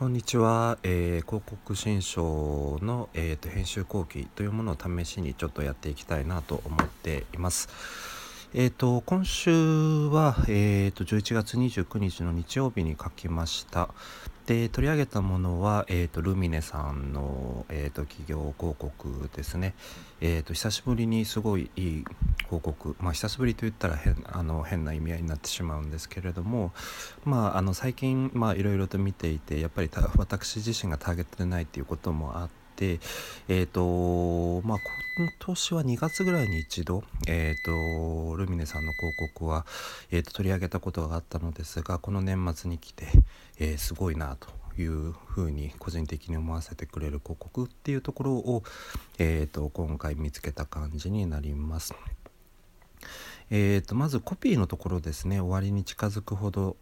[0.00, 7.68] こんにちは、えー、広告新書の、えーと、編集後期というものを試しにちょっとやっていきたいなと思っています。
[8.54, 13.90] えーと、今週は、えーと、11月29日の日曜日に書きました。
[14.46, 19.74] で取り上げたものは、えー、とルミネさんの、えー、と企業広告ですね。
[20.22, 22.04] えー、と久しぶりにすごいいい
[22.50, 26.72] 広告まあ久しぶりと言ったら変あの変な意味合いになってしまうんですけれども
[27.24, 32.50] まああの最近まあいろいろと見ていてやっぱり私自身がターゲットでないっていうこともあって。
[33.46, 34.78] えーとまあ、
[35.18, 39.66] 今年は2月ぐらいに一度、えーと、ルミネさんの広告は、
[40.10, 43.04] えーと、取り上げたことがあったのですがこの年末に来て、
[43.58, 44.48] え、すごいなと
[44.80, 48.62] いうふうに個人的に思わせてくれる広告っていうところを、
[49.18, 51.92] えーと今回見つけた感じになります。
[53.50, 56.76] えーと、まずコピーのところですね終わりに近づくほど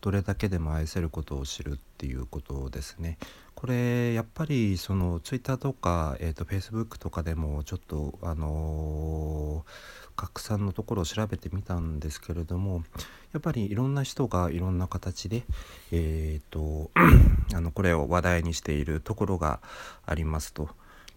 [0.00, 3.18] どれだけでも愛せることを知るっていうことですね。
[3.54, 12.84] これやっぱりそのツイッターとか、えーと、フェイスブックとかでもちょっとあのー、拡散のところを調べてみたんですけれども
[13.32, 15.42] やっぱりいろんな人がいろんな形で、
[15.90, 16.90] えーと
[17.54, 19.60] あのこれを話題にしているところが
[20.04, 20.68] ありますと。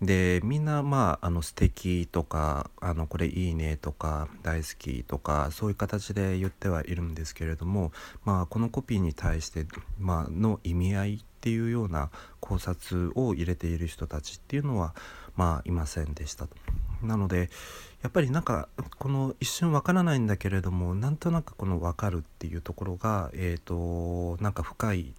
[0.02, 7.92] でみんなまああの素敵とかあのこれいいねとか大好きとかそういう形で言ってはいるんですけれども
[8.24, 9.66] まあこのコピーに対して、
[10.00, 14.94] まあの意味合いっていうような考察を入れている人たちっていうのは
[15.36, 16.48] まあいませんでした。
[17.02, 17.50] なので
[18.02, 25.14] やっぱりなんかこの一瞬わからないんだけれどもなんとなくこの分かるっていうところがえっ、ー、となんか深い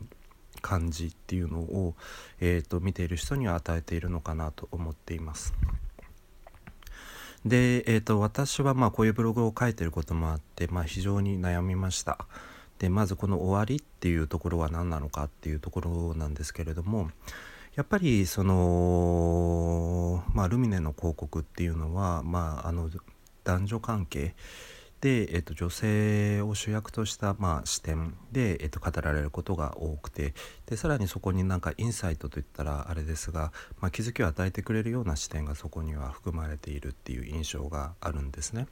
[0.60, 1.94] 感じっていうのを、
[2.40, 5.54] えーと、見ている人には与えているのかなと思っています。
[7.44, 12.26] で、えーと、私はまあこういうブログを書いてることもあって、まあ、非常に悩みました。
[12.80, 17.10] でまずこの「終わり」っていうところは何なのかっていうところなんですけれども
[17.74, 22.90] やっぱりその、まあ、ルミネの広告っていうのは、まあ、あの
[23.44, 24.34] 男女関係
[25.00, 30.34] で、えっと、女性を主役とした、まあ、視点で、えっと、語られることが多くて
[30.66, 38.66] でさらにそこになんかインサイトといったらあれですが、まあ、気づきを与えてくれるような視点がそこには含まれているっていう印象があるんですね。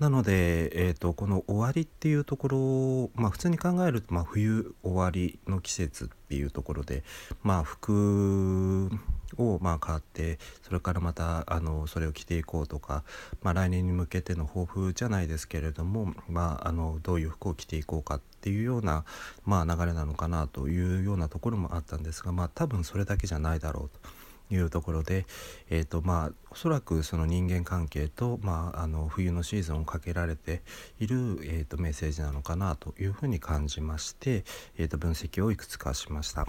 [0.00, 7.02] なので、えーと、この終わりっていうところを、まあ、普通に考えると、まあ、冬終わりの季節ってていうところで、
[7.42, 8.90] まあ、服
[9.36, 13.04] をまあ買ってそれからまたあのそれを着ていこうとか、
[13.42, 19.04] まあ、来年に向けての抱負じゃないですけれども、まあ、あのどういう服を着ていこうかっていうような、
[19.44, 24.23] まあ、流れなのかなというようなところもあったんですが、まあ、多分それだけじゃないだろうと。
[24.54, 25.26] いうところで、
[25.70, 30.62] えーとまあ、おそらくその人間関係と、まあ、あの冬のシーズンをかけられて
[30.98, 34.44] いる、えーと、メッセージなのかなというふうに感じまして、
[34.78, 36.46] えーと分析をいくつかしました。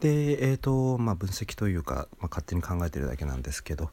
[0.00, 3.90] で、えーとまあ、分析というか、まあ、勝手に考えてるだけなんですけど、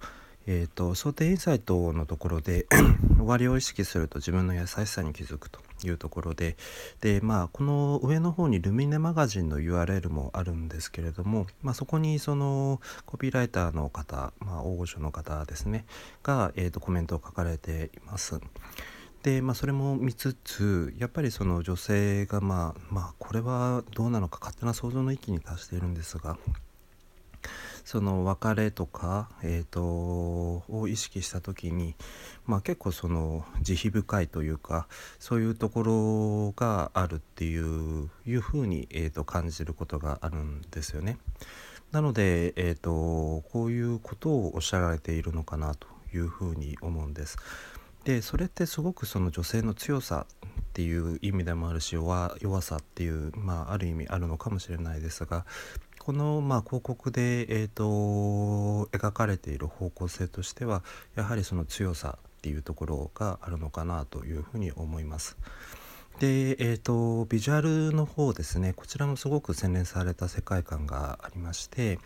[0.48, 2.66] えーと、想定インサイトのところで
[3.18, 6.58] 終わりを意識すると自分の優しさに気づくというところで
[7.02, 15.86] で、まあ、この上の方にルミネマガジンの URL もあるんですけれども、まあ、そこにそのコピーライターの方、まあ、大御所の方ですね
[16.24, 18.40] が、えーとコメントを書かれています。
[19.24, 26.38] で、まあ、それも見つつやっぱりその女性がまあまあこれはどうなのか勝手な想像の域に達しているんですが
[27.92, 31.96] その別れとか、えーと、を意識した時に、
[32.46, 34.88] まあ、結構その慈悲深いというか
[35.20, 41.18] そういうところがあるっていういうふうに、えーと、感じることがあるんですよね。
[41.92, 47.38] なので、えーとこういうことをおっしゃられているのかなというふうに思うんです。
[48.06, 50.26] でそれってすごくその女性の強さ
[50.72, 55.46] っていう意味でもあるし弱さっていう、まあ、ある意味あるのかもしれないですが
[56.00, 57.84] この、まあ、広告で、えーと、
[58.98, 60.82] 描かれている方向性としては
[61.16, 65.38] やはりその強さっていうところがあるのかなというふうに思います。
[66.20, 72.00] で、えーとビジュアルの方ですねこちらもすごく洗練された世界観がありまして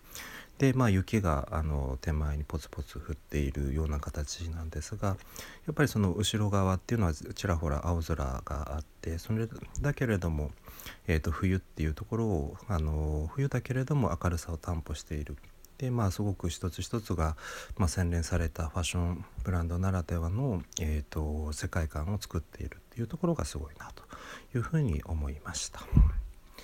[0.57, 5.15] でまあ雪があの手前にポツポツ降っているような形なんですがや
[5.71, 9.47] っぱりその後ろ側っていうのはちらほら青空があってそれ
[9.81, 10.51] だけれども、
[11.07, 15.35] えー、と冬っていうところをあの冬だけれども明るさを担保している。
[15.77, 17.35] でまあすごく一つ一つが、
[17.77, 24.03] まあ、洗練されたファッションブランドならではの、えーと世界観を作っているっていうところがすごいなと
[24.55, 25.81] いうふうに思いました。